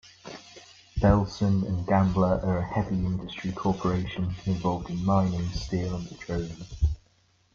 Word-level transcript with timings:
Bellson 0.99 1.63
and 1.67 1.85
Gambler 1.85 2.39
are 2.43 2.57
a 2.57 2.65
heavy 2.65 2.95
industry 2.95 3.51
corporation, 3.51 4.33
involved 4.47 4.89
in 4.89 5.05
mining, 5.05 5.47
steel 5.49 5.93
and 5.95 6.07
petroleum. 6.07 6.65